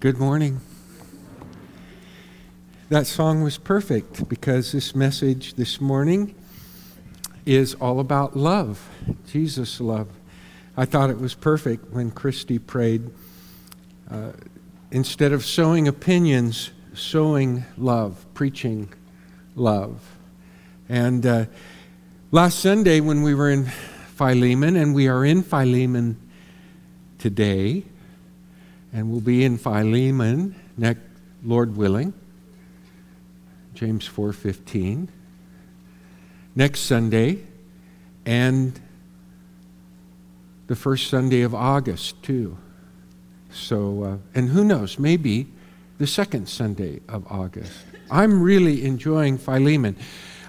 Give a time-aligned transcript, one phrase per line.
[0.00, 0.62] Good morning.
[2.88, 6.34] That song was perfect because this message this morning
[7.44, 8.88] is all about love,
[9.26, 10.08] Jesus' love.
[10.74, 13.10] I thought it was perfect when Christy prayed.
[14.10, 14.32] Uh,
[14.90, 18.90] instead of sowing opinions, sowing love, preaching
[19.54, 20.16] love.
[20.88, 21.44] And uh,
[22.30, 26.18] last Sunday, when we were in Philemon, and we are in Philemon
[27.18, 27.84] today,
[28.92, 31.00] and we'll be in Philemon next,
[31.44, 32.12] Lord willing,
[33.74, 35.08] James 4:15.
[36.56, 37.38] Next Sunday,
[38.26, 38.78] and
[40.66, 42.58] the first Sunday of August too.
[43.52, 45.46] So, uh, and who knows, maybe
[45.98, 47.72] the second Sunday of August.
[48.10, 49.96] I'm really enjoying Philemon.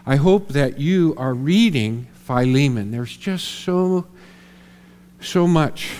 [0.05, 2.91] I hope that you are reading Philemon.
[2.91, 4.07] There's just so,
[5.19, 5.91] so much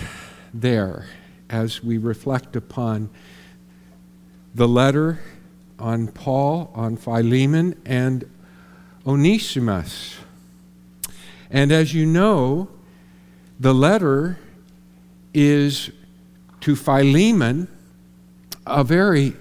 [0.54, 1.06] there
[1.52, 3.10] as we reflect upon
[4.56, 5.20] the letter
[5.78, 8.30] on Paul, on Philemon, and
[9.06, 10.18] Onesimus.
[11.50, 12.70] And as you know,
[13.60, 14.40] the letter
[15.34, 15.92] is
[16.62, 17.68] to Philemon,
[18.66, 19.34] a very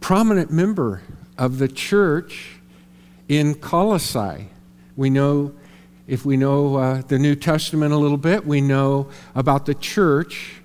[0.00, 1.02] prominent member
[1.36, 2.58] of the church
[3.28, 4.48] in Colossae.
[4.96, 5.52] We know,
[6.08, 10.62] if we know uh, the New Testament a little bit, we know about the church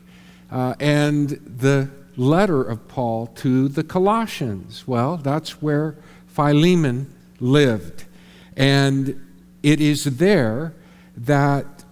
[0.49, 4.88] uh, and the letter of Paul to the Colossians.
[4.88, 8.05] Well, that's where Philemon lived.
[8.55, 9.21] And
[9.61, 10.73] it is there
[11.17, 11.83] that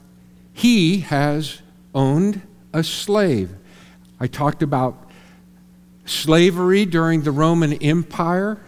[0.53, 1.61] he has
[1.93, 2.41] owned
[2.73, 3.49] a slave.
[4.17, 5.11] I talked about
[6.05, 8.59] slavery during the Roman Empire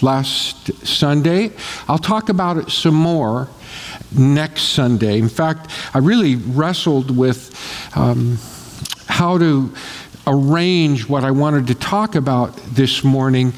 [0.00, 1.50] last Sunday.
[1.86, 3.48] I'll talk about it some more
[4.12, 5.18] next Sunday.
[5.18, 7.50] In fact, I really wrestled with
[7.96, 8.38] um,
[9.08, 9.72] how to
[10.26, 13.52] arrange what I wanted to talk about this morning.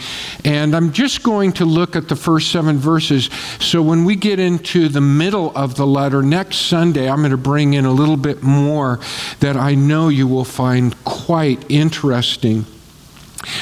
[0.44, 3.28] And I'm just going to look at the first seven verses.
[3.60, 7.36] So when we get into the middle of the letter next Sunday, I'm going to
[7.36, 9.00] bring in a little bit more
[9.40, 12.64] that I know you will find quite interesting.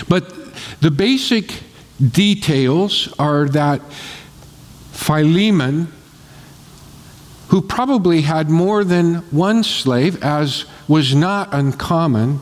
[0.09, 0.33] But
[0.81, 1.61] the basic
[2.01, 3.81] details are that
[4.93, 5.93] Philemon,
[7.53, 12.41] who probably had more than one slave, as was not uncommon,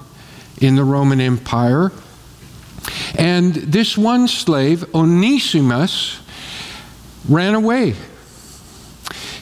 [0.61, 1.91] in the Roman Empire.
[3.19, 6.21] And this one slave, Onesimus,
[7.29, 7.97] ran away.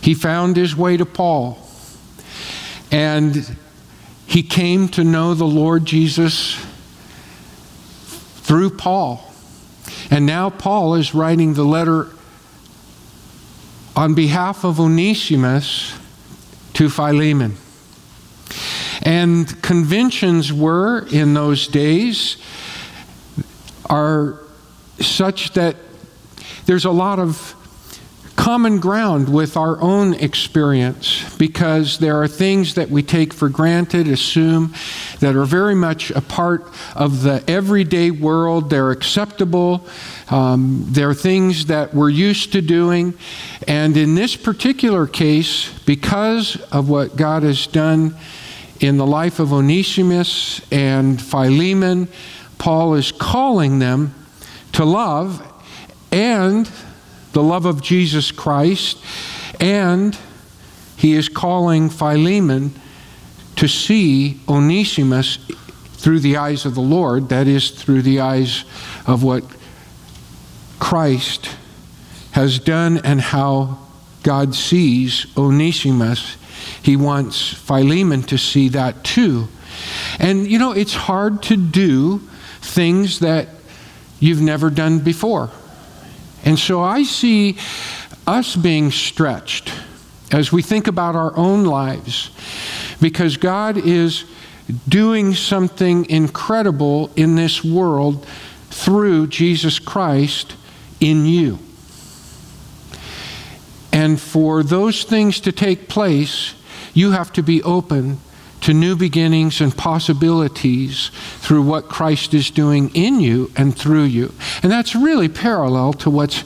[0.00, 1.58] He found his way to Paul.
[2.90, 3.54] And
[4.26, 6.54] he came to know the Lord Jesus
[8.36, 9.34] through Paul.
[10.10, 12.08] And now Paul is writing the letter
[13.98, 15.92] on behalf of Onesimus
[16.72, 17.56] to Philemon.
[19.02, 22.36] And conventions were, in those days,
[23.86, 24.38] are
[25.00, 25.74] such that
[26.66, 27.56] there's a lot of
[28.48, 34.08] common ground with our own experience because there are things that we take for granted,
[34.08, 34.72] assume
[35.20, 36.66] that are very much a part
[36.96, 38.70] of the everyday world.
[38.70, 39.86] They're acceptable.
[40.30, 43.12] Um, they're things that we're used to doing.
[43.66, 48.16] And in this particular case, because of what God has done
[48.80, 52.08] in the life of Onesimus and Philemon,
[52.56, 54.14] Paul is calling them
[54.72, 55.44] to love
[56.10, 56.66] and
[57.32, 58.98] the love of Jesus Christ,
[59.60, 60.16] and
[60.96, 62.72] he is calling Philemon
[63.56, 65.38] to see Onesimus
[65.94, 68.64] through the eyes of the Lord, that is, through the eyes
[69.06, 69.44] of what
[70.78, 71.56] Christ
[72.32, 73.78] has done and how
[74.22, 76.36] God sees Onesimus
[76.82, 79.48] he wants Philemon to see that too.
[80.18, 82.18] And you know, it's hard to do
[82.60, 83.48] things that
[84.20, 85.50] you've never done before.
[86.44, 87.58] And so I see
[88.26, 89.72] us being stretched
[90.32, 92.30] as we think about our own lives
[93.00, 94.24] because God is
[94.88, 98.26] doing something incredible in this world
[98.70, 100.54] through Jesus Christ
[101.00, 101.58] in you.
[103.92, 106.54] And for those things to take place,
[106.92, 108.20] you have to be open
[108.62, 114.32] to new beginnings and possibilities through what Christ is doing in you and through you.
[114.62, 116.44] And that's really parallel to what's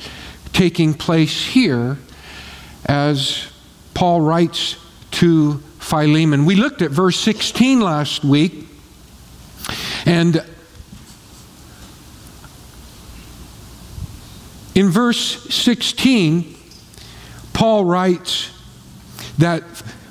[0.53, 1.99] taking place here
[2.87, 3.50] as
[3.94, 4.76] Paul writes
[5.12, 6.44] to Philemon.
[6.44, 8.67] We looked at verse 16 last week,
[10.06, 10.44] and
[14.75, 16.56] in verse 16,
[17.53, 18.50] Paul writes
[19.38, 19.62] that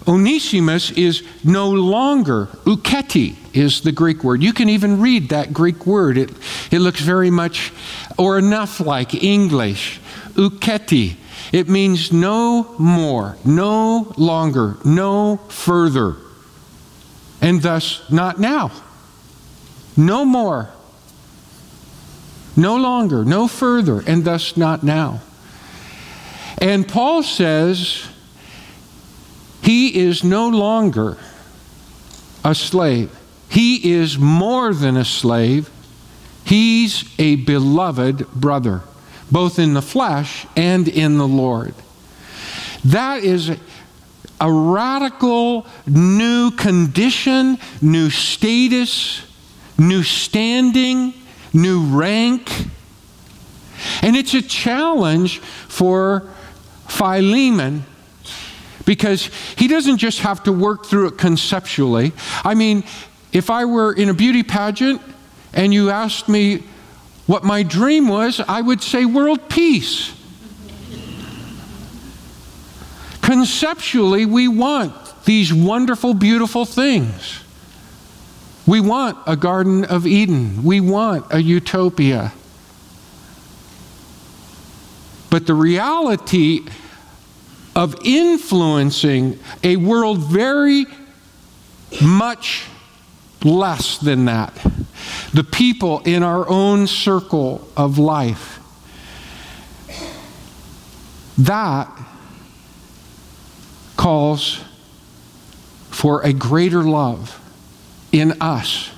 [0.08, 3.36] Onesimus is no longer Ouketi.
[3.54, 4.42] is the Greek word.
[4.42, 6.18] You can even read that Greek word.
[6.18, 6.32] It,
[6.72, 7.72] it looks very much
[8.18, 10.00] or enough like English.
[10.34, 11.18] Ouketi.
[11.52, 16.16] It means no more, no longer, no further,
[17.42, 18.72] and thus not now.
[19.98, 20.70] No more,
[22.56, 25.20] no longer, no further, and thus not now.
[26.60, 28.08] And Paul says
[29.62, 31.18] he is no longer
[32.44, 33.16] a slave.
[33.50, 35.70] He is more than a slave.
[36.44, 38.82] He's a beloved brother,
[39.32, 41.76] both in the flesh and in the Lord.
[42.86, 43.52] That is
[44.40, 49.22] a radical new condition, new status,
[49.78, 51.14] new standing,
[51.54, 52.50] new rank.
[54.02, 56.28] And it's a challenge for
[56.88, 57.86] Philemon
[58.92, 62.12] because he doesn't just have to work through it conceptually.
[62.44, 62.84] I mean,
[63.32, 65.02] if I were in a beauty pageant
[65.54, 66.66] and you asked me
[67.26, 70.14] what my dream was, I would say world peace.
[73.22, 77.40] Conceptually, we want these wonderful, beautiful things.
[78.68, 80.66] We want a Garden of Eden.
[80.66, 82.34] We want a utopia.
[85.30, 86.66] But the reality
[87.82, 90.86] of influencing a world very
[92.00, 92.66] much
[93.44, 94.54] less than that.
[95.34, 98.60] The people in our own circle of life.
[101.40, 101.90] That
[103.98, 104.64] calls
[105.90, 107.40] for a greater love
[108.12, 108.92] in us,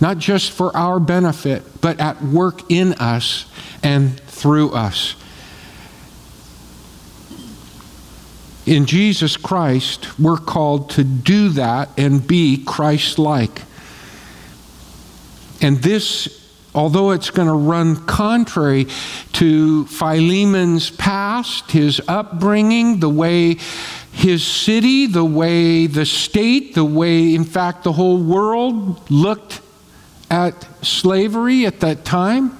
[0.00, 3.46] not just for our benefit, but at work in us
[3.84, 5.14] and through us.
[8.66, 13.62] In Jesus Christ, we're called to do that and be Christ like.
[15.60, 18.86] And this, although it's going to run contrary
[19.34, 23.56] to Philemon's past, his upbringing, the way
[24.12, 29.60] his city, the way the state, the way, in fact, the whole world looked
[30.30, 32.56] at slavery at that time,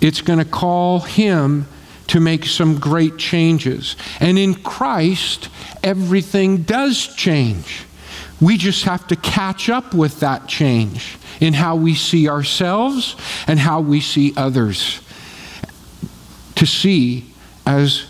[0.00, 1.66] it's going to call him
[2.08, 3.96] to make some great changes.
[4.20, 5.48] And in Christ,
[5.82, 7.84] everything does change.
[8.40, 13.16] We just have to catch up with that change in how we see ourselves
[13.46, 15.00] and how we see others.
[16.56, 17.32] To see
[17.66, 18.04] as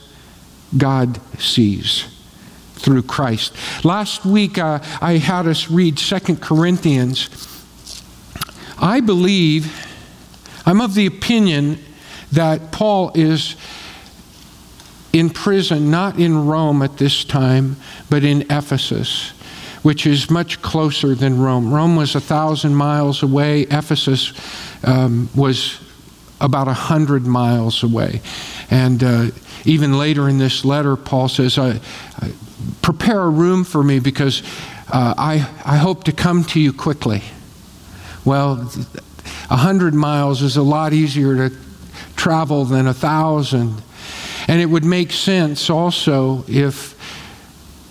[0.77, 2.05] God sees
[2.75, 3.55] through Christ.
[3.85, 7.31] Last week, uh, I had us read Second Corinthians.
[8.79, 9.87] I believe,
[10.67, 11.79] I'm of the opinion
[12.33, 13.57] that Paul is
[15.15, 17.77] in prison, not in Rome at this time,
[18.11, 19.31] but in Ephesus,
[19.83, 21.73] which is much closer than Rome.
[21.73, 24.33] Rome was a thousand miles away, Ephesus
[24.83, 25.81] um, was
[26.41, 28.21] about a hundred miles away.
[28.71, 29.27] And uh,
[29.65, 31.81] even later in this letter, Paul says, I,
[32.19, 32.33] I
[32.83, 34.43] Prepare a room for me because
[34.93, 35.35] uh, I,
[35.65, 37.23] I hope to come to you quickly.
[38.25, 38.71] Well,
[39.51, 41.57] a hundred miles is a lot easier to
[42.17, 43.83] travel than a thousand.
[44.47, 46.95] And it would make sense also if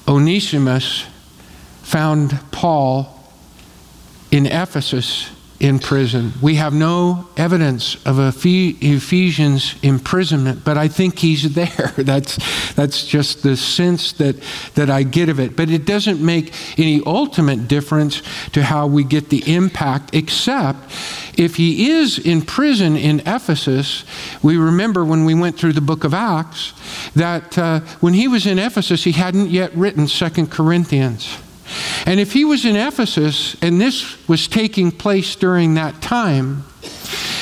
[0.08, 1.06] Onesimus
[1.82, 3.20] found Paul
[4.32, 5.30] in Ephesus
[5.64, 6.34] in prison.
[6.42, 11.94] We have no evidence of Ephesians imprisonment, but I think he's there.
[11.96, 14.36] That's, that's just the sense that,
[14.76, 15.56] that I get of it.
[15.56, 20.92] But it doesn't make any ultimate difference to how we get the impact, except
[21.38, 24.04] if he is in prison in Ephesus.
[24.44, 26.74] We remember when we went through the book of Acts
[27.16, 31.38] that uh, when he was in Ephesus, he hadn't yet written Second Corinthians.
[32.06, 36.66] And if he was in Ephesus and this was taking place during that time,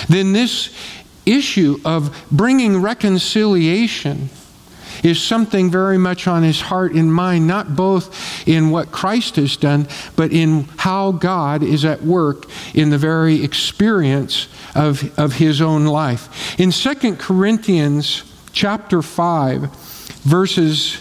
[0.07, 0.75] then this
[1.25, 4.29] issue of bringing reconciliation
[5.03, 9.57] is something very much on his heart and mind, not both in what Christ has
[9.57, 12.45] done, but in how God is at work
[12.75, 16.59] in the very experience of, of his own life.
[16.59, 19.61] In 2 Corinthians chapter 5,
[20.23, 21.00] verses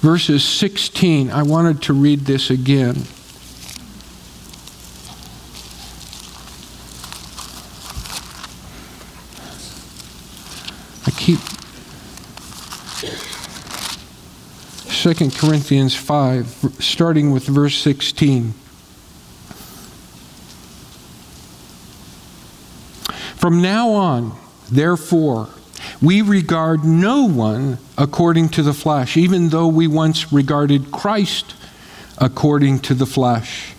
[0.00, 1.30] verses 16.
[1.30, 2.96] I wanted to read this again.
[11.06, 11.38] I keep
[15.00, 18.52] 2 Corinthians 5, starting with verse 16.
[23.36, 24.38] From now on,
[24.70, 25.48] therefore,
[26.02, 31.54] we regard no one according to the flesh, even though we once regarded Christ
[32.18, 33.74] according to the flesh.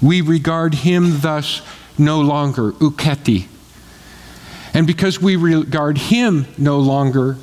[0.00, 1.62] We regard him thus
[1.98, 3.46] no longer, ouketi.
[4.74, 7.36] And because we regard him no longer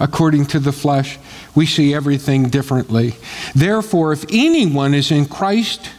[0.00, 1.18] according to the flesh,
[1.54, 3.14] we see everything differently.
[3.54, 5.90] Therefore, if anyone is in Christ,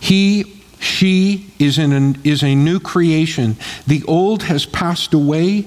[0.00, 3.56] he, she is, in an, is a new creation.
[3.86, 5.66] The old has passed away.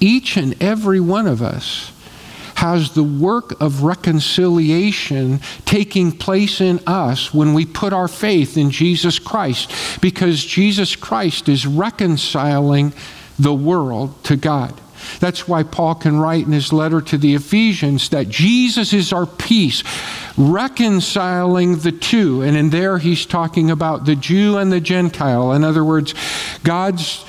[0.00, 1.92] Each and every one of us
[2.56, 8.70] has the work of reconciliation taking place in us when we put our faith in
[8.70, 9.70] Jesus Christ,
[10.00, 12.92] because Jesus Christ is reconciling
[13.38, 14.74] the world to God.
[15.20, 19.26] That's why Paul can write in his letter to the Ephesians that Jesus is our
[19.26, 19.84] peace,
[20.36, 22.42] reconciling the two.
[22.42, 25.52] And in there, he's talking about the Jew and the Gentile.
[25.52, 26.14] In other words,
[26.64, 27.24] God's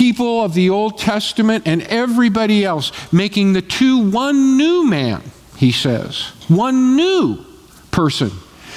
[0.00, 5.22] people of the Old Testament and everybody else, making the two one new man,
[5.58, 6.32] he says.
[6.48, 7.44] One new
[7.90, 8.30] person.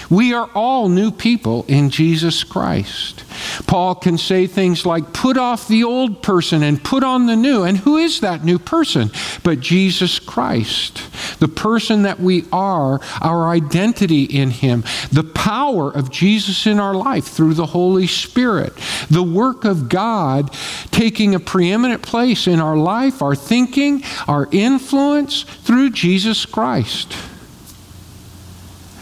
[0.09, 3.23] We are all new people in Jesus Christ.
[3.67, 7.63] Paul can say things like, put off the old person and put on the new.
[7.63, 9.11] And who is that new person?
[9.43, 11.01] But Jesus Christ,
[11.39, 16.95] the person that we are, our identity in Him, the power of Jesus in our
[16.95, 18.73] life through the Holy Spirit,
[19.09, 20.51] the work of God
[20.91, 27.15] taking a preeminent place in our life, our thinking, our influence through Jesus Christ.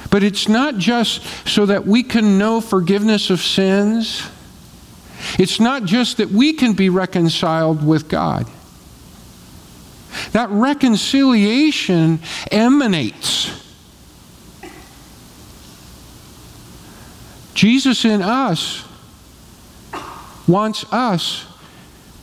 [0.09, 4.27] But it's not just so that we can know forgiveness of sins.
[5.39, 8.47] It's not just that we can be reconciled with God.
[10.31, 12.19] That reconciliation
[12.51, 13.51] emanates.
[17.53, 18.85] Jesus in us
[20.47, 21.45] wants us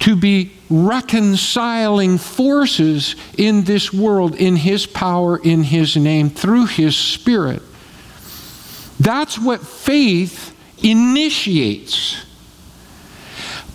[0.00, 6.97] to be reconciling forces in this world in His power, in His name, through His
[6.97, 7.62] Spirit.
[9.00, 12.25] That's what faith initiates.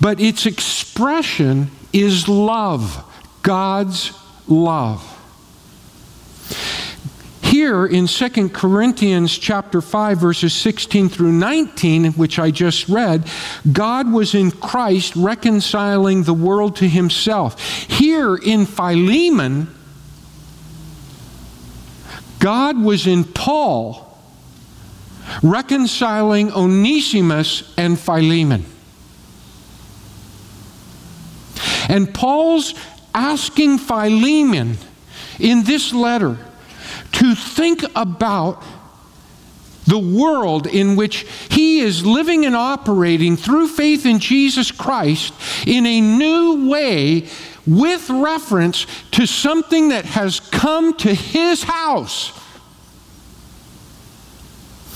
[0.04, 3.10] But its expression is love,
[3.42, 4.12] God's
[4.50, 5.02] love.
[7.42, 13.30] Here in 2 Corinthians chapter 5 verses 16 through 19 which I just read,
[13.72, 17.58] God was in Christ reconciling the world to himself.
[17.90, 19.74] Here in Philemon,
[22.40, 24.20] God was in Paul
[25.42, 28.66] reconciling Onesimus and Philemon.
[31.90, 32.74] And Paul's
[33.14, 34.78] asking Philemon
[35.40, 36.38] in this letter
[37.14, 38.64] to think about
[39.86, 45.34] the world in which he is living and operating through faith in Jesus Christ
[45.68, 47.28] in a new way
[47.66, 52.40] with reference to something that has come to his house.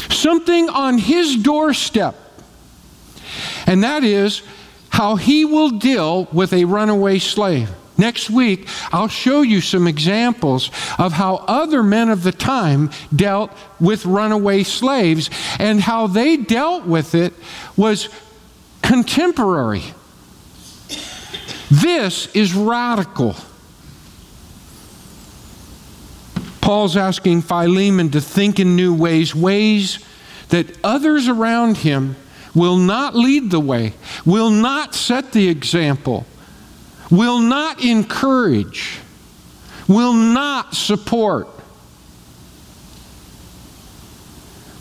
[0.10, 2.16] Something on his doorstep,
[3.66, 4.42] and that is
[4.90, 7.70] how he will deal with a runaway slave.
[7.98, 13.52] Next week, I'll show you some examples of how other men of the time dealt
[13.80, 17.34] with runaway slaves and how they dealt with it
[17.76, 18.10] was
[18.84, 19.84] contemporary.
[21.72, 23.36] This is radical.
[26.62, 30.00] Paul's asking Philemon to think in new ways, ways
[30.50, 32.16] that others around him
[32.54, 33.94] will not lead the way,
[34.26, 36.26] will not set the example,
[37.10, 39.00] will not encourage,
[39.88, 41.48] will not support.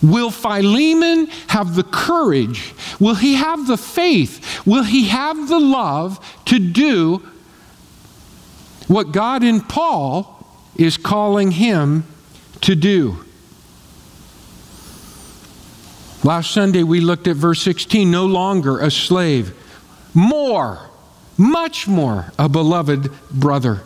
[0.03, 2.75] Will Philemon have the courage?
[3.01, 4.65] Will he have the faith?
[4.67, 7.23] Will he have the love to do
[8.89, 10.37] what God in Paul
[10.77, 12.05] is calling him
[12.63, 13.25] to do.
[16.27, 19.55] Last Sunday we looked at verse 16 no longer a slave,
[20.13, 20.91] more,
[21.37, 23.85] much more a beloved brother.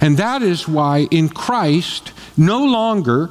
[0.00, 3.28] And that is why in Christ, no longer,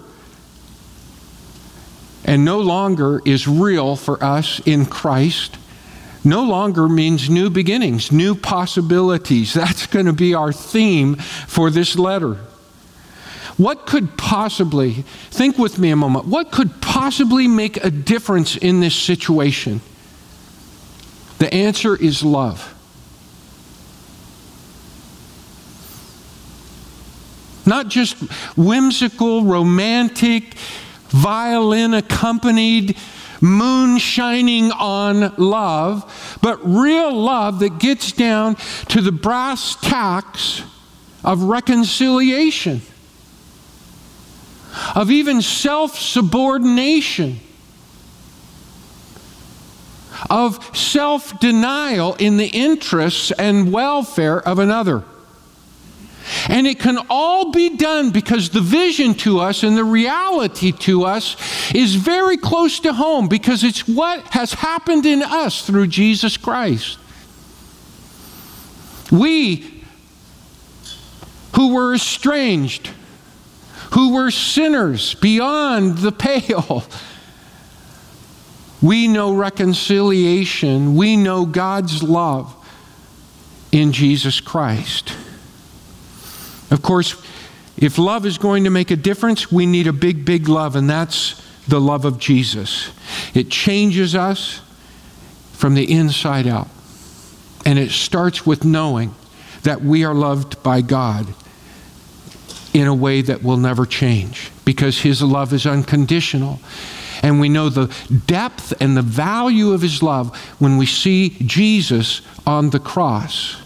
[2.25, 5.57] and no longer is real for us in Christ,
[6.23, 9.55] no longer means new beginnings, new possibilities.
[9.55, 12.37] That's going to be our theme for this letter.
[13.57, 18.79] What could possibly, think with me a moment, what could possibly make a difference in
[18.79, 19.81] this situation?
[21.39, 22.73] The answer is love.
[27.65, 28.15] Not just
[28.55, 30.53] whimsical, romantic,
[31.09, 32.95] violin accompanied,
[33.41, 38.55] moon shining on love, but real love that gets down
[38.89, 40.61] to the brass tacks
[41.23, 42.81] of reconciliation,
[44.95, 47.39] of even self subordination,
[50.29, 55.03] of self denial in the interests and welfare of another.
[56.49, 61.05] And it can all be done because the vision to us and the reality to
[61.05, 61.37] us
[61.73, 66.99] is very close to home because it's what has happened in us through Jesus Christ.
[69.09, 69.77] We
[71.55, 72.91] who were estranged,
[73.97, 76.83] who were sinners beyond the pale,
[78.79, 82.55] we know reconciliation, we know God's love
[83.71, 85.15] in Jesus Christ.
[86.69, 87.19] Of course,
[87.75, 90.87] if love is going to make a difference, we need a big, big love, and
[90.87, 92.91] that's the love of Jesus.
[93.33, 94.61] It changes us
[95.53, 96.67] from the inside out.
[97.65, 99.15] And it starts with knowing
[99.63, 101.33] that we are loved by God
[102.77, 106.59] in a way that will never change because His love is unconditional.
[107.23, 107.91] And we know the
[108.27, 113.59] depth and the value of His love when we see Jesus on the cross.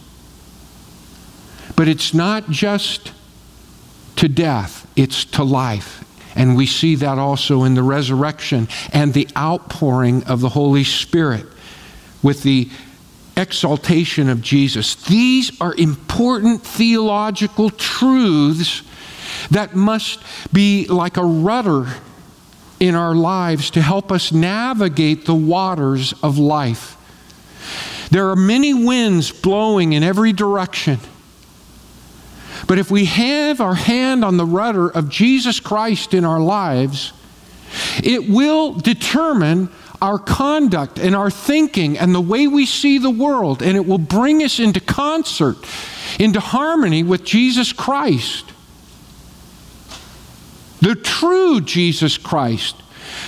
[1.75, 3.11] But it's not just
[4.15, 6.05] to death, it's to life.
[6.33, 11.45] And we see that also in the resurrection and the outpouring of the Holy Spirit
[12.23, 12.69] with the
[13.35, 14.95] exaltation of Jesus.
[14.95, 18.83] These are important theological truths
[19.49, 20.21] that must
[20.53, 21.87] be like a rudder
[22.79, 26.97] in our lives to help us navigate the waters of life.
[28.09, 30.99] There are many winds blowing in every direction.
[32.67, 37.13] But if we have our hand on the rudder of Jesus Christ in our lives,
[38.03, 39.69] it will determine
[40.01, 43.99] our conduct and our thinking and the way we see the world, and it will
[43.99, 45.57] bring us into concert,
[46.19, 48.50] into harmony with Jesus Christ.
[50.81, 52.75] The true Jesus Christ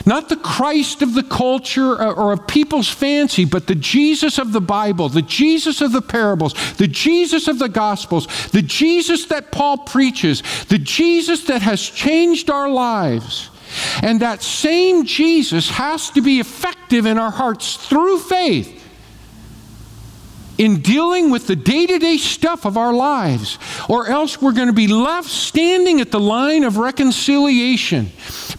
[0.05, 4.51] not the Christ of the culture uh, or of people's fancy, but the Jesus of
[4.51, 9.51] the Bible, the Jesus of the parables, the Jesus of the Gospels, the Jesus that
[9.51, 13.49] Paul preaches, the Jesus that has changed our lives.
[14.03, 18.82] And that same Jesus has to be effective in our hearts through faith
[20.63, 24.67] in dealing with the day to day stuff of our lives, or else we're going
[24.67, 28.09] to be left standing at the line of reconciliation,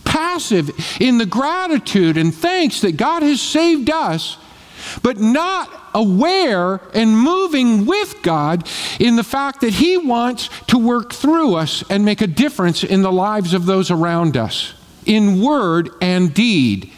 [0.05, 4.37] passive in the gratitude and thanks that God has saved us,
[5.03, 8.69] but not aware and moving with God
[9.01, 13.01] in the fact that He wants to work through us and make a difference in
[13.01, 14.75] the lives of those around us,
[15.07, 16.93] in word and deed.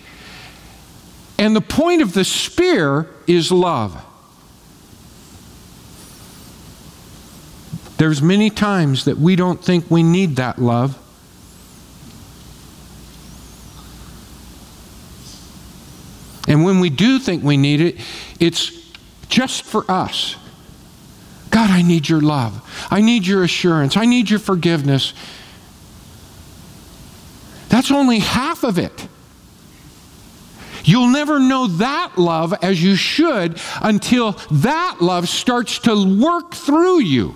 [1.39, 4.03] And the point of the spear is love.
[7.99, 10.99] There's many times that we don't think we need that love.
[16.49, 17.97] And when we do think we need it,
[18.39, 18.71] it's
[19.29, 20.37] just for us.
[21.51, 22.63] God, I need your love.
[22.91, 23.97] I need your assurance.
[23.97, 25.15] I need your forgiveness.
[27.69, 29.09] That's only half of it.
[30.85, 37.01] You'll never know that love as you should until that love starts to work through
[37.01, 37.35] you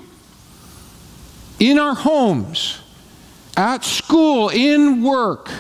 [1.61, 2.81] in our homes,
[3.57, 5.51] at school, in work,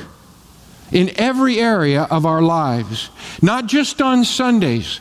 [0.90, 3.10] in every area of our lives,
[3.40, 5.00] not just on Sundays,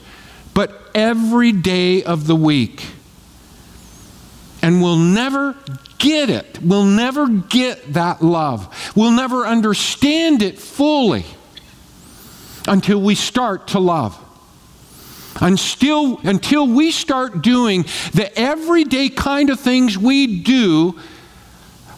[0.53, 2.85] but every day of the week.
[4.61, 5.55] And we'll never
[5.97, 6.59] get it.
[6.61, 8.93] We'll never get that love.
[8.95, 11.25] We'll never understand it fully
[12.67, 14.17] until we start to love.
[15.41, 20.99] Until, until we start doing the everyday kind of things we do,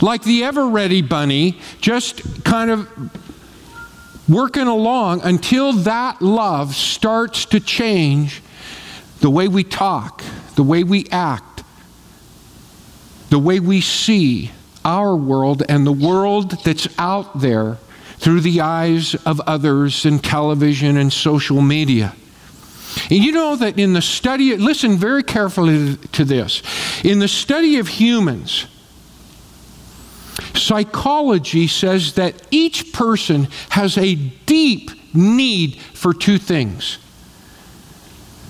[0.02, 2.90] like the ever ready bunny, just kind of
[4.28, 8.42] working along until that love starts to change
[9.20, 10.24] the way we talk,
[10.56, 11.64] the way we act,
[13.30, 14.52] the way we see
[14.84, 17.78] our world and the world that's out there
[18.18, 22.14] through the eyes of others in television and social media.
[23.10, 26.62] And you know that in the study, listen very carefully to this.
[27.04, 28.66] In the study of humans,
[30.56, 36.98] Psychology says that each person has a deep need for two things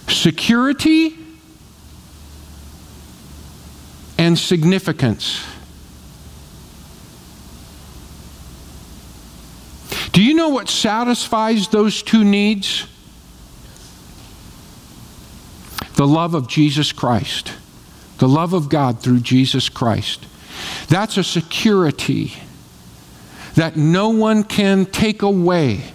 [0.08, 1.18] security
[4.18, 5.44] and significance.
[10.12, 12.86] Do you know what satisfies those two needs?
[16.02, 17.54] The love of Jesus Christ,
[18.18, 20.26] the love of God through Jesus Christ.
[20.88, 22.34] That's a security
[23.54, 25.94] that no one can take away.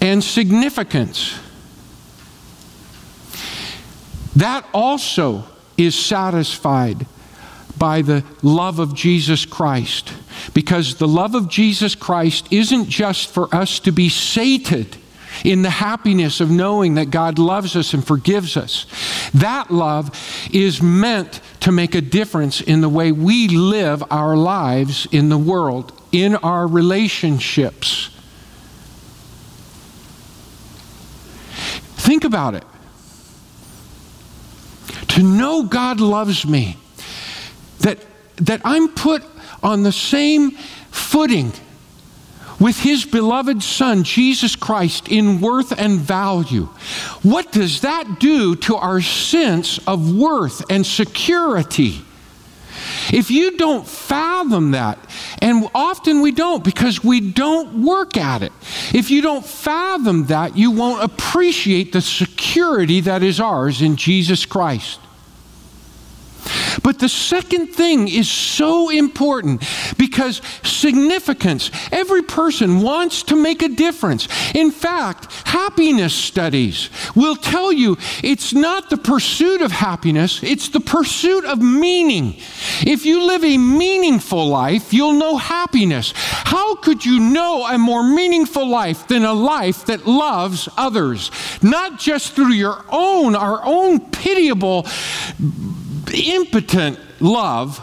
[0.00, 1.38] And significance.
[4.34, 5.44] That also
[5.76, 7.04] is satisfied
[7.76, 10.14] by the love of Jesus Christ.
[10.54, 14.96] Because the love of Jesus Christ isn't just for us to be sated
[15.44, 18.86] in the happiness of knowing that God loves us and forgives us.
[19.34, 20.10] That love
[20.52, 25.38] is meant to make a difference in the way we live our lives in the
[25.38, 28.10] world, in our relationships.
[31.96, 32.64] Think about it.
[35.08, 36.76] To know God loves me,
[37.80, 37.98] that,
[38.36, 39.24] that I'm put
[39.62, 40.52] on the same
[40.90, 41.52] footing
[42.58, 46.66] with his beloved Son, Jesus Christ, in worth and value.
[47.22, 52.02] What does that do to our sense of worth and security?
[53.12, 54.98] If you don't fathom that,
[55.40, 58.52] and often we don't because we don't work at it,
[58.92, 64.44] if you don't fathom that, you won't appreciate the security that is ours in Jesus
[64.44, 65.00] Christ.
[66.86, 69.64] But the second thing is so important
[69.98, 71.72] because significance.
[71.90, 74.28] Every person wants to make a difference.
[74.54, 80.78] In fact, happiness studies will tell you it's not the pursuit of happiness, it's the
[80.78, 82.36] pursuit of meaning.
[82.86, 86.12] If you live a meaningful life, you'll know happiness.
[86.14, 91.32] How could you know a more meaningful life than a life that loves others?
[91.62, 94.86] Not just through your own, our own pitiable
[96.14, 97.80] impotent love,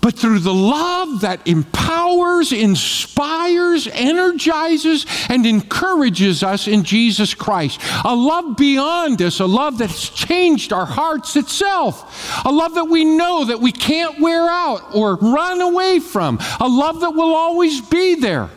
[0.00, 7.80] but through the love that empowers, inspires, energizes, and encourages us in Jesus Christ.
[8.04, 12.44] A love beyond us, a love that has changed our hearts itself.
[12.44, 16.38] A love that we know that we can't wear out or run away from.
[16.60, 18.50] A love that will always be there.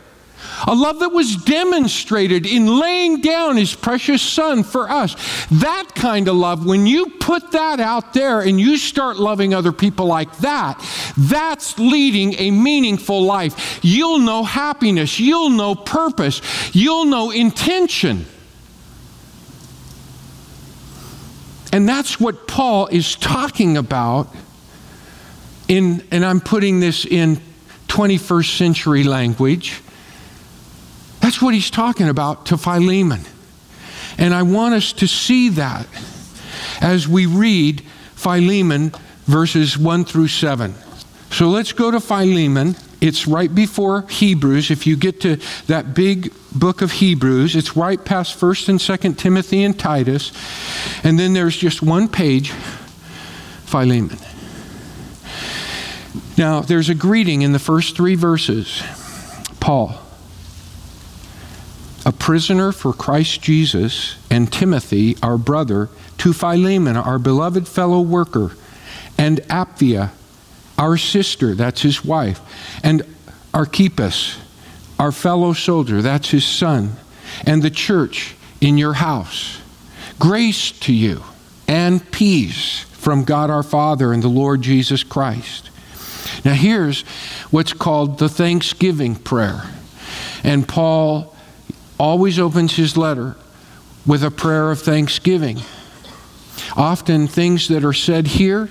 [0.67, 5.15] A love that was demonstrated in laying down his precious son for us.
[5.49, 9.71] That kind of love, when you put that out there and you start loving other
[9.71, 10.83] people like that,
[11.17, 13.79] that's leading a meaningful life.
[13.81, 16.41] You'll know happiness, you'll know purpose,
[16.73, 18.25] you'll know intention.
[21.71, 24.33] And that's what Paul is talking about
[25.67, 27.39] in, and I'm putting this in
[27.87, 29.81] 21st century language
[31.29, 33.21] that's what he's talking about to Philemon.
[34.17, 35.85] And I want us to see that
[36.81, 37.81] as we read
[38.15, 38.93] Philemon
[39.25, 40.73] verses 1 through 7.
[41.29, 42.75] So let's go to Philemon.
[42.99, 44.71] It's right before Hebrews.
[44.71, 45.35] If you get to
[45.67, 50.31] that big book of Hebrews, it's right past 1st and 2nd Timothy and Titus.
[51.03, 52.49] And then there's just one page
[53.67, 54.17] Philemon.
[56.39, 58.81] Now, there's a greeting in the first three verses.
[59.59, 60.08] Paul
[62.09, 68.53] a prisoner for Christ Jesus, and Timothy, our brother, to Philemon, our beloved fellow worker,
[69.15, 70.09] and Apphia,
[70.75, 72.41] our sister, that's his wife,
[72.83, 73.03] and
[73.53, 74.39] Archippus,
[74.97, 76.93] our fellow soldier, that's his son,
[77.45, 79.61] and the church in your house.
[80.17, 81.21] Grace to you
[81.67, 85.69] and peace from God our Father and the Lord Jesus Christ.
[86.43, 87.03] Now, here's
[87.51, 89.61] what's called the Thanksgiving prayer.
[90.43, 91.35] And Paul
[91.99, 93.35] always opens his letter
[94.05, 95.59] with a prayer of thanksgiving.
[96.75, 98.69] Often, things that are said here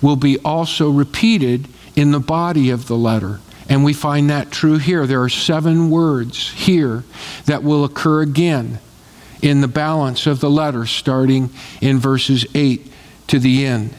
[0.00, 3.40] will be also repeated in the body of the letter.
[3.68, 5.06] And we find that true here.
[5.06, 7.04] There are seven words here
[7.46, 8.78] that will occur again
[9.42, 12.90] in the balance of the letter, starting in verses 8
[13.28, 13.94] to the end.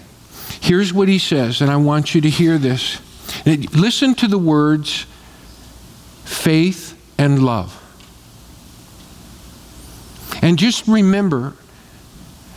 [0.61, 2.99] Here's what he says, and I want you to hear this.
[3.45, 5.05] Listen to the words
[6.25, 7.75] faith and love.
[10.41, 11.54] And just remember,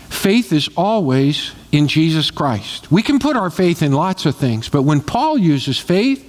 [0.09, 2.91] faith is always in Jesus Christ.
[2.93, 6.29] We can put our faith in lots of things, but when Paul uses faith,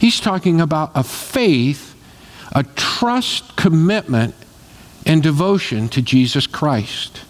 [0.00, 1.94] he's talking about a faith,
[2.52, 4.34] a trust commitment,
[5.06, 7.22] and devotion to Jesus Christ.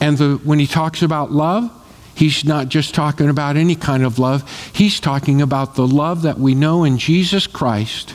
[0.00, 1.70] And the, when he talks about love,
[2.14, 6.38] he's not just talking about any kind of love, he's talking about the love that
[6.38, 8.14] we know in Jesus Christ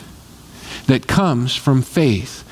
[0.86, 2.44] that comes from faith,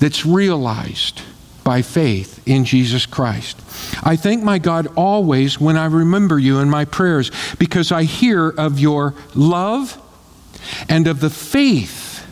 [0.00, 1.22] that's realized
[1.62, 3.60] by faith in Jesus Christ.
[4.02, 8.48] I thank my God always when I remember you in my prayers because I hear
[8.48, 10.00] of your love
[10.88, 12.26] and of the faith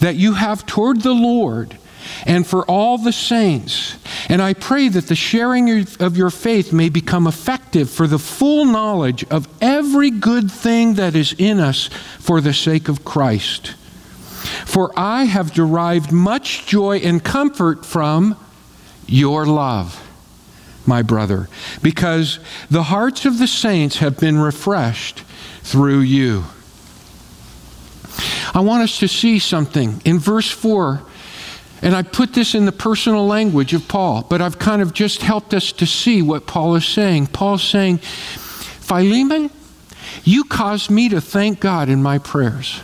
[0.00, 1.78] that you have toward the Lord
[2.26, 3.96] and for all the saints.
[4.28, 8.64] And I pray that the sharing of your faith may become effective for the full
[8.64, 13.74] knowledge of every good thing that is in us for the sake of Christ.
[14.64, 18.36] For I have derived much joy and comfort from
[19.06, 20.02] your love,
[20.86, 21.48] my brother,
[21.82, 22.38] because
[22.70, 25.22] the hearts of the saints have been refreshed
[25.62, 26.44] through you.
[28.54, 31.02] I want us to see something in verse 4.
[31.82, 35.20] And I put this in the personal language of Paul, but I've kind of just
[35.20, 37.28] helped us to see what Paul is saying.
[37.28, 39.50] Paul's saying, Philemon,
[40.24, 42.80] you caused me to thank God in my prayers.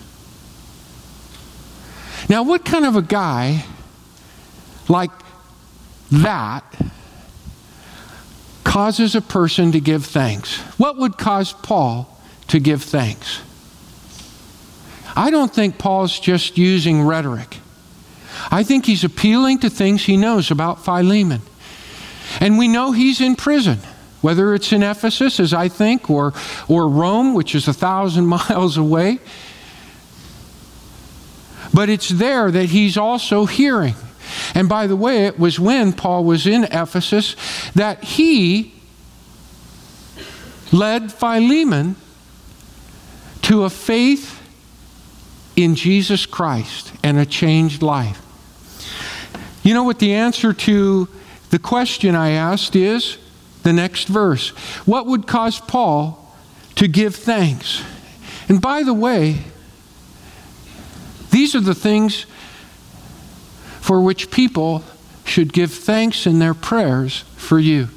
[2.29, 3.65] Now, what kind of a guy
[4.89, 5.11] like
[6.11, 6.65] that
[8.65, 10.59] causes a person to give thanks?
[10.79, 13.41] What would cause Paul to give thanks?
[15.15, 17.59] I don't think Paul's just using rhetoric.
[18.51, 21.43] I think he's appealing to things he knows about Philemon.
[22.41, 23.79] And we know he's in prison,
[24.21, 26.33] whether it's in Ephesus, as I think, or,
[26.69, 29.19] or Rome, which is a thousand miles away.
[31.75, 33.95] But it's there that he's also hearing.
[34.55, 37.37] And by the way, it was when Paul was in Ephesus
[37.75, 38.75] that he
[40.71, 41.97] led Philemon
[43.43, 44.41] to a faith
[45.57, 48.21] in Jesus Christ and a changed life.
[49.63, 51.09] You know what the answer to
[51.51, 53.19] the question I asked is?
[53.63, 54.49] The next verse.
[54.87, 56.35] What would cause Paul
[56.77, 57.83] to give thanks?
[58.49, 59.45] And by the way,
[61.33, 62.27] these are the things
[63.81, 64.85] for which people
[65.25, 67.89] should give thanks in their prayers for you.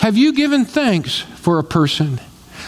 [0.00, 2.18] Have you given thanks for a person?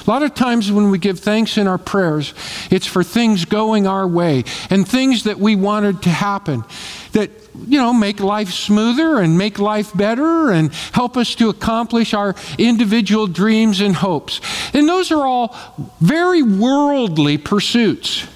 [0.07, 2.35] A lot of times when we give thanks in our prayers,
[2.70, 6.64] it's for things going our way and things that we wanted to happen
[7.12, 7.31] that,
[7.66, 12.35] you know, make life smoother and make life better and help us to accomplish our
[12.59, 14.40] individual dreams and hopes.
[14.74, 15.57] And those are all
[16.00, 18.26] very worldly pursuits.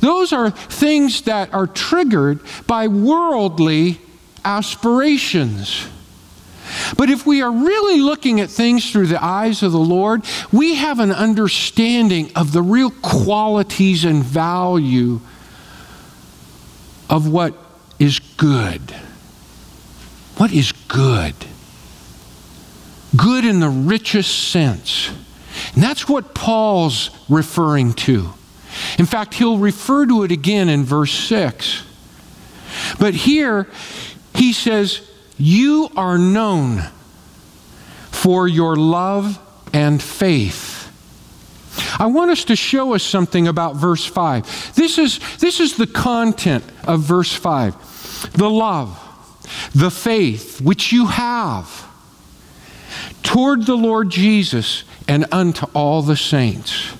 [0.00, 4.00] Those are things that are triggered by worldly
[4.44, 5.86] aspirations.
[6.96, 10.76] But if we are really looking at things through the eyes of the Lord, we
[10.76, 15.20] have an understanding of the real qualities and value
[17.08, 17.54] of what
[17.98, 18.94] is good.
[20.36, 21.34] What is good?
[23.16, 25.10] Good in the richest sense.
[25.74, 28.32] And that's what Paul's referring to.
[28.98, 31.84] In fact, he'll refer to it again in verse 6.
[32.98, 33.66] But here,
[34.34, 36.82] he says, You are known
[38.10, 39.38] for your love
[39.72, 40.80] and faith.
[41.98, 44.74] I want us to show us something about verse 5.
[44.74, 48.98] This is, this is the content of verse 5 the love,
[49.74, 51.86] the faith which you have
[53.22, 56.92] toward the Lord Jesus and unto all the saints.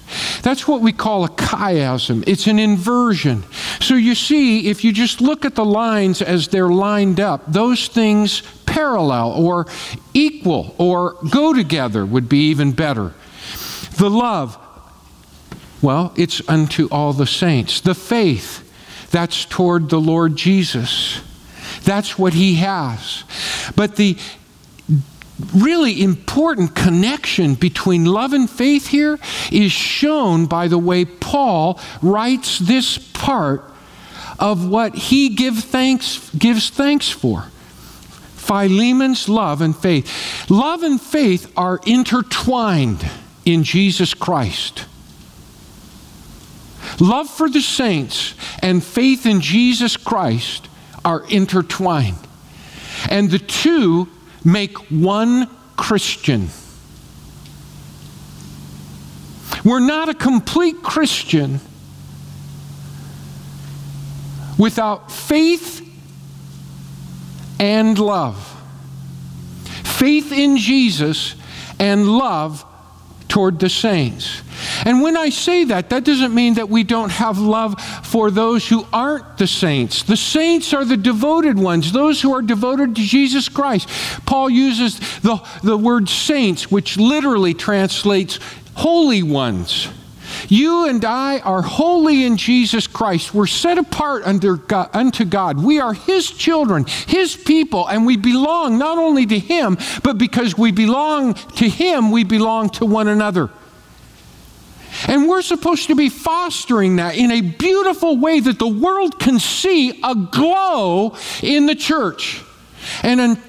[0.42, 2.24] That's what we call a chiasm.
[2.26, 3.44] It's an inversion.
[3.81, 7.88] So you see, if you just look at the lines as they're lined up, those
[7.88, 9.66] things parallel or
[10.14, 13.14] equal or go together would be even better.
[13.98, 14.59] The love,
[15.83, 17.81] well, it's unto all the saints.
[17.81, 18.66] The faith,
[19.11, 21.20] that's toward the Lord Jesus.
[21.85, 23.24] That's what he has.
[23.76, 24.16] But the
[25.55, 29.18] really important connection between love and faith here
[29.50, 33.64] is shown by the way Paul writes this part
[34.38, 37.46] of what he give thanks, gives thanks for.
[38.37, 40.50] Philemon's love and faith.
[40.50, 43.09] Love and faith are intertwined
[43.44, 44.87] in Jesus Christ.
[46.98, 50.68] Love for the saints and faith in Jesus Christ
[51.05, 52.18] are intertwined.
[53.09, 54.09] And the two
[54.44, 56.48] make one Christian.
[59.64, 61.61] We're not a complete Christian
[64.59, 65.87] without faith
[67.59, 68.46] and love.
[69.85, 71.35] Faith in Jesus
[71.79, 72.64] and love
[73.31, 74.43] toward the saints.
[74.85, 78.69] And when I say that, that doesn't mean that we don't have love for those
[78.69, 80.03] who aren't the saints.
[80.03, 83.88] The saints are the devoted ones, those who are devoted to Jesus Christ.
[84.27, 88.38] Paul uses the, the word saints, which literally translates
[88.75, 89.88] holy ones.
[90.49, 93.35] You and I are holy in Jesus Christ.
[93.35, 95.62] We're set apart under God, unto God.
[95.62, 100.57] We are His children, His people, and we belong not only to Him, but because
[100.57, 103.51] we belong to Him, we belong to one another.
[105.07, 109.38] And we're supposed to be fostering that in a beautiful way that the world can
[109.38, 112.43] see a glow in the church.
[113.03, 113.40] And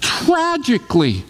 [0.00, 1.24] tragically,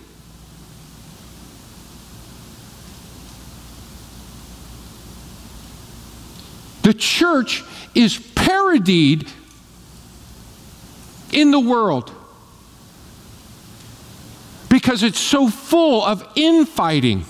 [6.83, 7.65] the church
[7.95, 9.29] is parodied
[11.33, 12.13] in the world
[14.69, 17.25] because it's so full of infighting.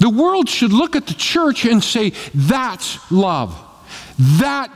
[0.00, 3.56] The world should look at the church and say, that's love.
[4.18, 4.72] That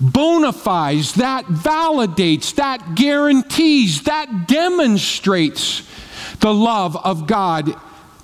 [0.00, 5.82] bona fides, that validates, that guarantees, that demonstrates
[6.40, 7.74] the love of God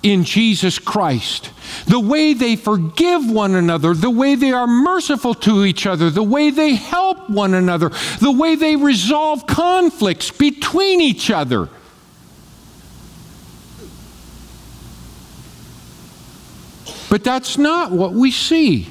[0.03, 1.49] in Jesus Christ.
[1.87, 6.21] The way they forgive one another, the way they are merciful to each other, the
[6.21, 11.69] way they help one another, the way they resolve conflicts between each other.
[17.09, 18.89] But that's not what we see.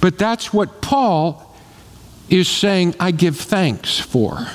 [0.00, 1.56] But that's what Paul
[2.28, 4.46] is saying, I give thanks for.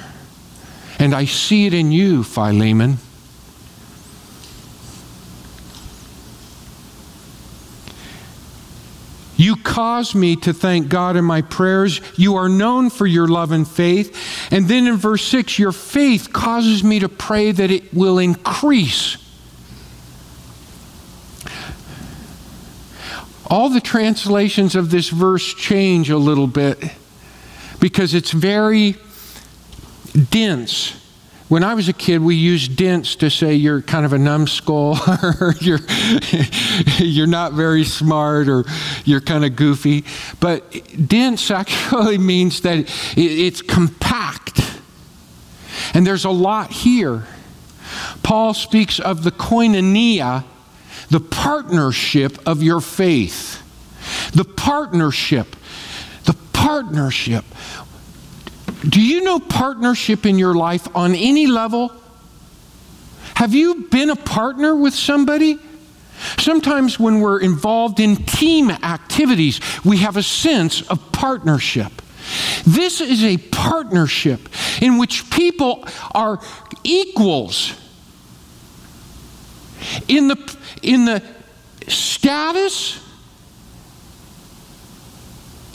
[0.99, 2.97] And I see it in you, Philemon.
[9.39, 12.01] You cause me to thank God in my prayers.
[12.17, 14.51] You are known for your love and faith.
[14.51, 19.15] And then in verse 6, your faith causes me to pray that it will increase.
[23.47, 26.83] All the translations of this verse change a little bit
[27.79, 28.97] because it's very
[30.13, 30.95] dense.
[31.47, 34.97] When I was a kid, we used dense to say you're kind of a numbskull,
[35.41, 35.79] or you're,
[36.99, 38.65] you're not very smart, or
[39.03, 40.05] you're kind of goofy.
[40.39, 40.63] But
[41.07, 42.85] dense actually means that
[43.17, 44.61] it's compact.
[45.93, 47.25] And there's a lot here.
[48.21, 50.43] Paul speaks of the koinonia
[51.09, 53.63] the partnership of your faith.
[54.33, 55.55] The partnership.
[56.25, 57.43] The partnership.
[58.87, 61.91] Do you know partnership in your life on any level?
[63.35, 65.59] Have you been a partner with somebody?
[66.37, 72.01] Sometimes when we're involved in team activities, we have a sense of partnership.
[72.65, 74.49] This is a partnership
[74.81, 76.39] in which people are
[76.83, 77.73] equals
[80.07, 81.23] in the, in the
[81.87, 82.99] status,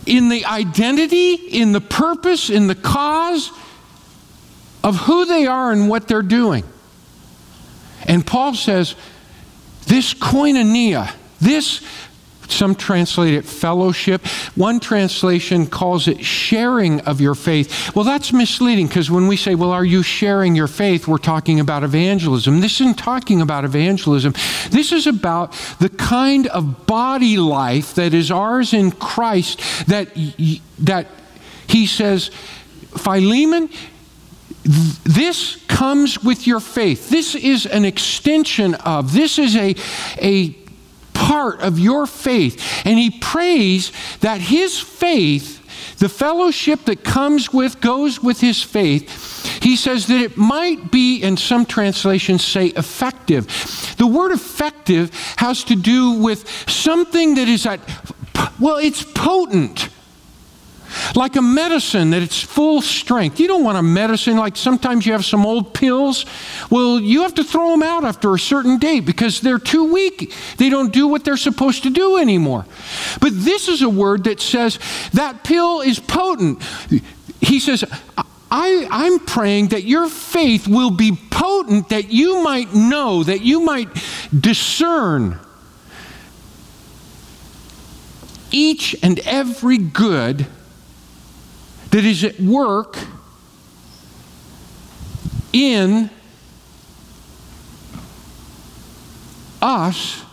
[0.07, 3.51] in the identity, in the purpose, in the cause
[4.83, 6.65] of who they are and what they're doing.
[8.07, 8.95] And Paul says,
[9.87, 11.83] this koinonia, this
[12.49, 14.27] some translate it fellowship.
[14.55, 17.95] One translation calls it sharing of your faith.
[17.95, 21.09] Well, that's misleading because when we say, well, are you sharing your faith?
[21.09, 22.61] We're talking about evangelism.
[22.61, 24.35] This isn't talking about evangelism.
[24.71, 30.11] This is about the kind of body life that is ours in Christ that,
[30.81, 31.09] that
[31.67, 32.31] he says,
[32.97, 33.69] Philemon,
[34.65, 37.11] this comes with your faith.
[37.11, 39.75] This is an extension of, this is a,
[40.19, 40.57] a
[41.15, 42.83] part of your faith.
[42.85, 49.63] And he prays that his faith, the fellowship that comes with, goes with his faith,
[49.63, 53.47] he says that it might be, and some translations say effective.
[53.97, 57.81] The word effective has to do with something that is at,
[58.61, 59.89] well, it's potent
[61.15, 63.41] like a medicine that it's full strength.
[63.41, 66.27] You don't want a medicine like sometimes you have some old pills.
[66.71, 70.33] Well, you have to throw them out after a certain date because they're too weak.
[70.57, 72.67] They don't do what they're supposed to do anymore.
[73.21, 74.79] But this is a word that says
[75.13, 76.63] that pill is potent.
[77.41, 77.85] He says,
[78.51, 83.61] I, I'm praying that your faith will be potent, that you might know, that you
[83.61, 83.89] might
[84.39, 85.41] discern
[88.53, 90.47] each and every good
[91.95, 92.99] that is at work
[95.53, 96.11] in
[99.63, 100.25] us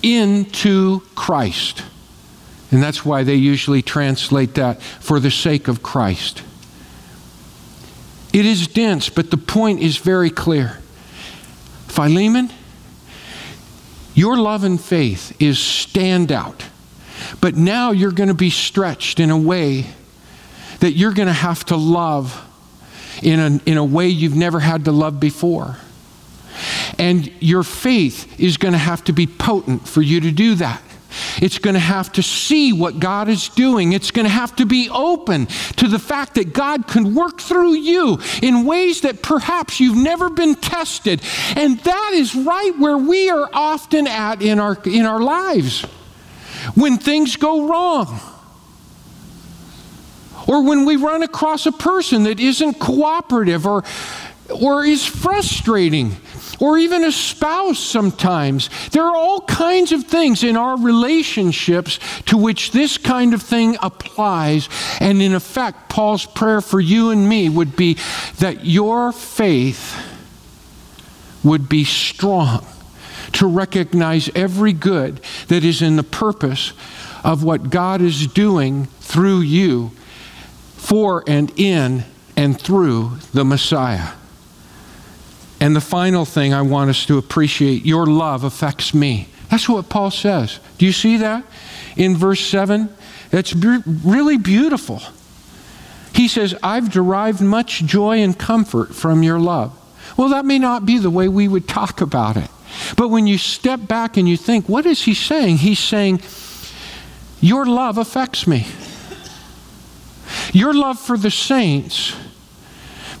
[0.00, 1.82] into Christ.
[2.70, 6.44] And that's why they usually translate that for the sake of Christ.
[8.32, 10.78] It is dense, but the point is very clear.
[11.88, 12.52] Philemon,
[14.14, 16.62] your love and faith is standout.
[17.42, 19.86] But now you're going to be stretched in a way
[20.78, 22.40] that you're going to have to love
[23.20, 25.76] in a, in a way you've never had to love before.
[26.98, 30.80] And your faith is going to have to be potent for you to do that.
[31.42, 33.92] It's going to have to see what God is doing.
[33.92, 37.74] It's going to have to be open to the fact that God can work through
[37.74, 41.20] you in ways that perhaps you've never been tested.
[41.56, 45.84] And that is right where we are often at in our, in our lives
[46.74, 48.20] when things go wrong.
[50.46, 53.84] Or when we run across a person that isn't cooperative or,
[54.50, 56.16] or is frustrating
[56.62, 58.70] or even a spouse sometimes.
[58.90, 63.76] There are all kinds of things in our relationships to which this kind of thing
[63.82, 64.68] applies.
[65.00, 67.98] And in effect, Paul's prayer for you and me would be
[68.38, 69.96] that your faith
[71.42, 72.64] would be strong
[73.32, 76.72] to recognize every good that is in the purpose
[77.24, 79.90] of what God is doing through you
[80.76, 82.04] for and in
[82.36, 84.12] and through the Messiah.
[85.60, 89.28] And the final thing I want us to appreciate your love affects me.
[89.48, 90.58] That's what Paul says.
[90.78, 91.44] Do you see that
[91.96, 92.88] in verse 7?
[93.30, 95.02] It's be- really beautiful.
[96.14, 99.78] He says, I've derived much joy and comfort from your love.
[100.16, 102.50] Well, that may not be the way we would talk about it.
[102.96, 105.58] But when you step back and you think, what is he saying?
[105.58, 106.22] He's saying,
[107.40, 108.66] Your love affects me.
[110.52, 112.14] Your love for the saints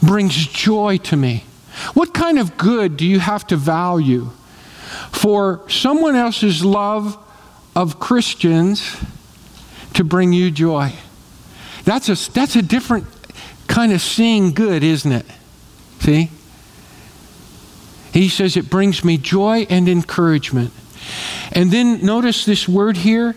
[0.02, 1.44] brings joy to me.
[1.94, 4.30] What kind of good do you have to value
[5.10, 7.18] for someone else's love
[7.74, 8.96] of Christians
[9.94, 10.92] to bring you joy?
[11.84, 13.06] That's a, that's a different
[13.66, 15.26] kind of seeing good, isn't it?
[16.00, 16.30] See?
[18.12, 20.72] He says, It brings me joy and encouragement.
[21.52, 23.36] And then notice this word here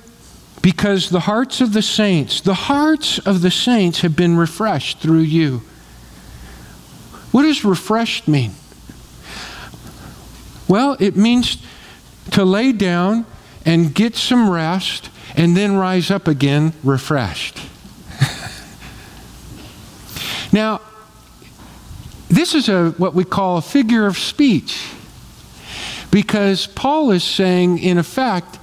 [0.62, 5.20] because the hearts of the saints, the hearts of the saints have been refreshed through
[5.20, 5.62] you.
[7.32, 8.52] What does refreshed mean?
[10.68, 11.58] Well, it means
[12.32, 13.26] to lay down
[13.66, 17.60] and get some rest and then rise up again refreshed.
[20.54, 20.82] now,
[22.30, 24.92] this is a what we call a figure of speech.
[26.12, 28.58] Because Paul is saying, in effect,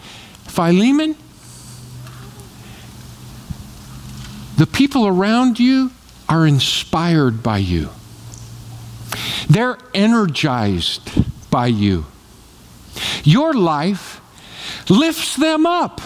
[0.46, 1.16] Philemon,
[4.56, 5.90] the people around you
[6.28, 7.90] are inspired by you.
[9.48, 11.10] They're energized
[11.50, 12.06] by you.
[13.24, 14.20] Your life
[14.88, 16.00] lifts them up.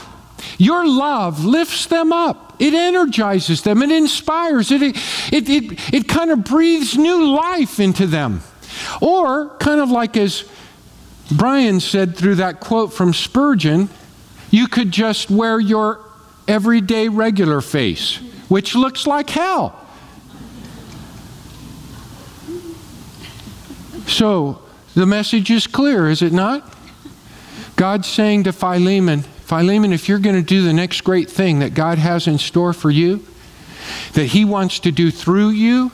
[0.58, 2.45] Your love lifts them up.
[2.58, 3.82] It energizes them.
[3.82, 4.70] It inspires.
[4.70, 4.96] It, it,
[5.32, 8.40] it, it kind of breathes new life into them.
[9.00, 10.44] Or, kind of like as
[11.30, 13.88] Brian said through that quote from Spurgeon,
[14.50, 16.00] you could just wear your
[16.46, 18.16] everyday regular face,
[18.48, 19.82] which looks like hell.
[24.06, 24.62] So
[24.94, 26.72] the message is clear, is it not?
[27.74, 31.72] God's saying to Philemon, Philemon, if you're going to do the next great thing that
[31.72, 33.24] God has in store for you,
[34.14, 35.92] that He wants to do through you,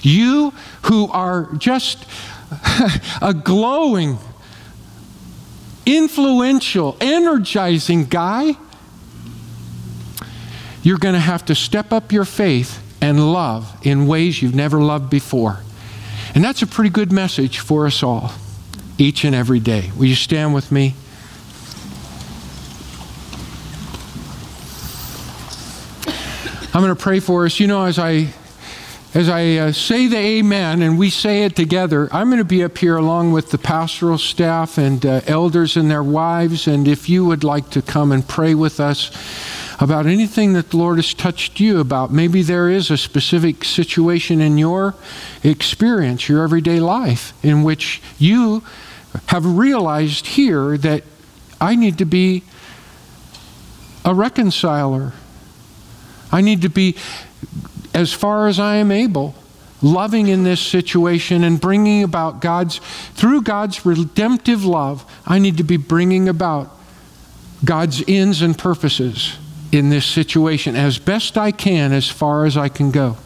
[0.00, 2.06] you who are just
[3.20, 4.16] a glowing,
[5.84, 8.56] influential, energizing guy,
[10.82, 14.80] you're going to have to step up your faith and love in ways you've never
[14.80, 15.60] loved before.
[16.34, 18.32] And that's a pretty good message for us all,
[18.96, 19.90] each and every day.
[19.94, 20.94] Will you stand with me?
[26.74, 27.60] I'm going to pray for us.
[27.60, 28.34] You know, as I
[29.14, 32.64] as I uh, say the amen and we say it together, I'm going to be
[32.64, 36.66] up here along with the pastoral staff and uh, elders and their wives.
[36.66, 39.12] And if you would like to come and pray with us,
[39.80, 42.12] about anything that the Lord has touched you about.
[42.12, 44.94] Maybe there is a specific situation in your
[45.42, 48.62] experience, your everyday life, in which you
[49.26, 51.02] have realized here that
[51.60, 52.44] I need to be
[54.04, 55.12] a reconciler.
[56.34, 56.96] I need to be,
[57.94, 59.36] as far as I am able,
[59.80, 62.78] loving in this situation and bringing about God's,
[63.14, 66.76] through God's redemptive love, I need to be bringing about
[67.64, 69.36] God's ends and purposes
[69.70, 73.16] in this situation as best I can, as far as I can go.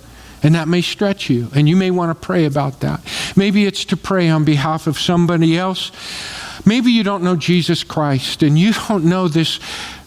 [0.43, 3.01] And that may stretch you, and you may want to pray about that.
[3.37, 5.93] Maybe it's to pray on behalf of somebody else.
[6.67, 9.61] Maybe you don't know Jesus Christ and you don't know this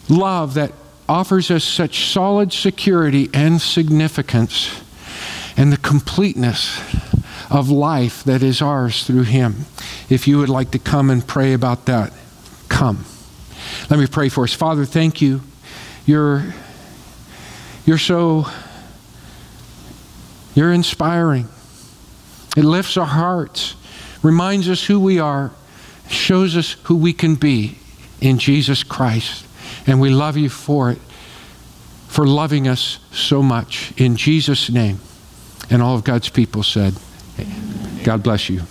[0.08, 0.72] love that
[1.12, 4.80] offers us such solid security and significance
[5.58, 6.80] and the completeness
[7.50, 9.66] of life that is ours through Him.
[10.08, 12.14] If you would like to come and pray about that,
[12.70, 13.04] come.
[13.90, 14.54] Let me pray for us.
[14.54, 15.42] Father, thank you.
[16.06, 16.46] You're,
[17.84, 18.46] you're so,
[20.54, 21.46] you're inspiring.
[22.56, 23.76] It lifts our hearts,
[24.22, 25.50] reminds us who we are,
[26.08, 27.76] shows us who we can be
[28.22, 29.44] in Jesus Christ.
[29.86, 30.98] And we love you for it,
[32.08, 33.92] for loving us so much.
[33.96, 34.98] In Jesus' name.
[35.70, 36.94] And all of God's people said,
[38.04, 38.62] God bless you.